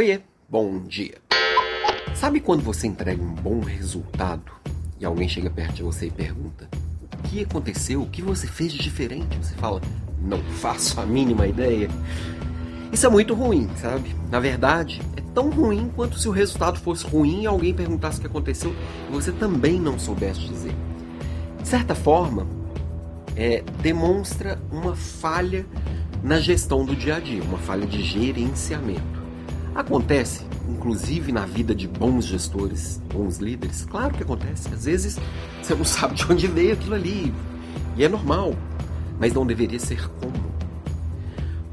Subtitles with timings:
[0.00, 1.18] Oiê, bom dia.
[2.14, 4.50] Sabe quando você entrega um bom resultado
[4.98, 6.70] e alguém chega perto de você e pergunta:
[7.12, 8.00] O que aconteceu?
[8.00, 9.36] O que você fez de diferente?
[9.36, 9.78] Você fala:
[10.18, 11.90] Não faço a mínima ideia.
[12.90, 14.16] Isso é muito ruim, sabe?
[14.30, 18.20] Na verdade, é tão ruim quanto se o resultado fosse ruim e alguém perguntasse o
[18.22, 18.74] que aconteceu
[19.06, 20.74] e você também não soubesse dizer.
[21.60, 22.46] De certa forma,
[23.36, 25.66] é, demonstra uma falha
[26.22, 29.19] na gestão do dia a dia, uma falha de gerenciamento.
[29.80, 34.68] Acontece, inclusive na vida de bons gestores, bons líderes, claro que acontece.
[34.68, 35.18] Às vezes
[35.62, 37.32] você não sabe de onde veio aquilo ali,
[37.96, 38.54] e é normal,
[39.18, 40.50] mas não deveria ser comum.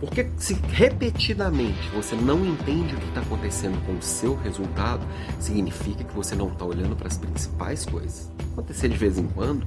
[0.00, 5.06] Porque se repetidamente você não entende o que está acontecendo com o seu resultado,
[5.38, 8.28] significa que você não está olhando para as principais coisas.
[8.52, 9.64] Acontecer de vez em quando,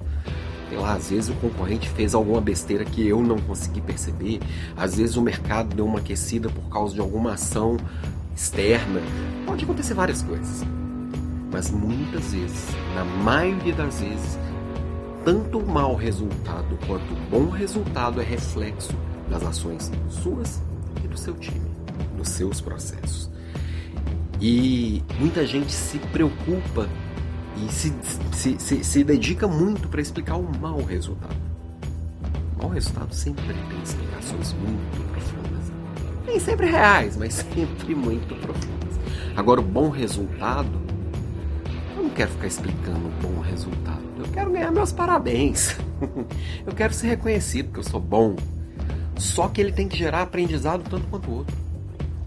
[0.68, 4.42] sei lá, às vezes o concorrente fez alguma besteira que eu não consegui perceber,
[4.76, 7.78] às vezes o mercado deu uma aquecida por causa de alguma ação
[8.36, 9.02] externa.
[9.46, 10.64] Pode acontecer várias coisas.
[11.52, 14.38] Mas muitas vezes, na maioria das vezes,
[15.24, 18.94] tanto o mau resultado quanto o bom resultado é reflexo
[19.30, 20.62] das ações suas
[21.04, 21.72] e do seu time,
[22.18, 23.30] dos seus processos.
[24.42, 26.90] E muita gente se preocupa
[27.58, 27.94] e se,
[28.34, 31.36] se, se, se dedica muito para explicar o mau resultado.
[32.56, 35.55] O mau resultado sempre tem explicações muito profundas.
[36.26, 38.96] Nem sempre reais, mas sempre muito profundas.
[39.36, 40.82] Agora, o bom resultado,
[41.96, 44.04] eu não quero ficar explicando o bom resultado.
[44.18, 45.76] Eu quero ganhar meus parabéns.
[46.66, 48.36] eu quero ser reconhecido porque eu sou bom.
[49.18, 51.56] Só que ele tem que gerar aprendizado tanto quanto o outro.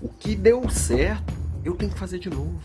[0.00, 1.32] O que deu certo,
[1.64, 2.58] eu tenho que fazer de novo.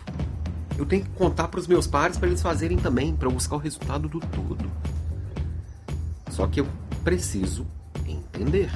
[0.76, 3.56] Eu tenho que contar para os meus pares para eles fazerem também, para eu buscar
[3.56, 4.70] o resultado do todo.
[6.30, 6.66] Só que eu
[7.04, 7.66] preciso
[8.06, 8.70] entender.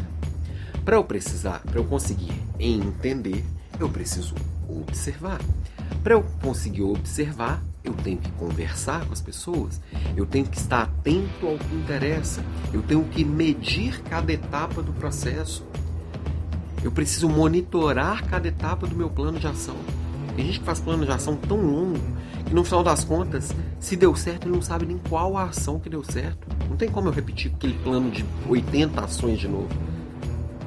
[0.88, 3.44] Para eu precisar, para eu conseguir entender,
[3.78, 4.34] eu preciso
[4.66, 5.38] observar.
[6.02, 9.82] Para eu conseguir observar, eu tenho que conversar com as pessoas,
[10.16, 14.94] eu tenho que estar atento ao que interessa, eu tenho que medir cada etapa do
[14.94, 15.62] processo.
[16.82, 19.76] Eu preciso monitorar cada etapa do meu plano de ação.
[20.36, 22.00] Tem gente que faz plano de ação tão longo
[22.46, 25.78] que no final das contas, se deu certo, ele não sabe nem qual a ação
[25.78, 26.48] que deu certo.
[26.66, 29.97] Não tem como eu repetir aquele plano de 80 ações de novo.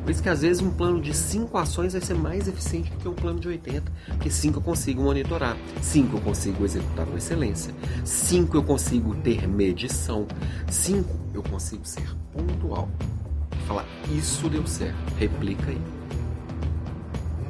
[0.02, 2.98] Por isso que às vezes um plano de 5 ações vai ser mais eficiente do
[2.98, 7.16] que um plano de 80, porque 5 eu consigo monitorar, 5 eu consigo executar com
[7.16, 7.74] excelência,
[8.04, 10.28] 5 eu consigo ter medição,
[10.70, 12.90] 5 eu consigo ser pontual.
[13.68, 15.82] Falar, isso deu certo, replica aí.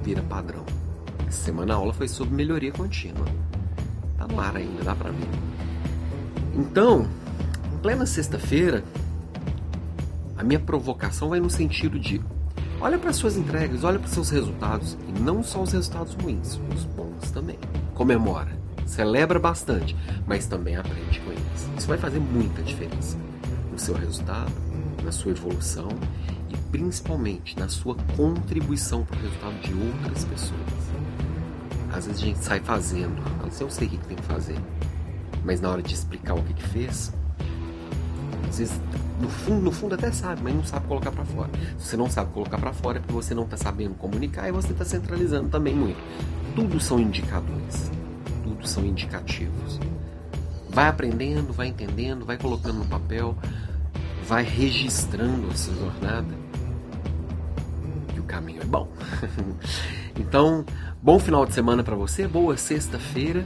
[0.04, 0.66] Vira padrão.
[1.28, 3.26] Essa semana aula foi sobre melhoria contínua.
[4.18, 5.30] Tá no ar ainda, dá pra ver.
[6.54, 7.08] Então,
[7.74, 8.84] em plena sexta-feira,
[10.38, 12.22] a minha provocação vai no sentido de
[12.80, 16.84] Olha para suas entregas, olha para seus resultados e não só os resultados ruins, os
[16.86, 17.60] bons também.
[17.94, 19.96] Comemora, celebra bastante,
[20.26, 21.70] mas também aprende com eles.
[21.78, 23.18] Isso vai fazer muita diferença
[23.72, 24.52] no seu resultado,
[25.04, 25.90] na sua evolução
[26.50, 30.60] e principalmente na sua contribuição para o resultado de outras pessoas.
[31.94, 33.22] Às vezes a gente sai fazendo,
[33.60, 34.58] eu sei o que tem que fazer,
[35.44, 37.14] mas na hora de explicar o que, que fez,
[38.52, 38.82] às vezes
[39.22, 41.50] no fundo, no fundo até sabe, mas não sabe colocar para fora.
[41.78, 44.52] Se você não sabe colocar para fora é porque você não está sabendo comunicar e
[44.52, 45.98] você está centralizando também muito.
[46.54, 47.90] Tudo são indicadores,
[48.44, 49.80] tudo são indicativos.
[50.70, 53.38] Vai aprendendo, vai entendendo, vai colocando no papel,
[54.28, 56.36] vai registrando essa jornada
[58.14, 58.90] e o caminho é bom.
[60.20, 60.66] então,
[61.02, 63.46] bom final de semana para você, boa sexta-feira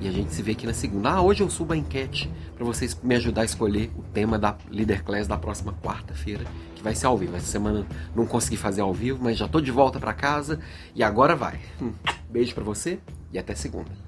[0.00, 1.10] e a gente se vê aqui na segunda.
[1.10, 4.56] Ah, hoje eu subo a enquete para vocês me ajudar a escolher o tema da
[4.70, 7.36] Leader Class da próxima quarta-feira, que vai ser ao vivo.
[7.36, 10.60] Essa semana não consegui fazer ao vivo, mas já tô de volta para casa
[10.94, 11.60] e agora vai.
[12.30, 12.98] Beijo para você
[13.32, 14.05] e até segunda.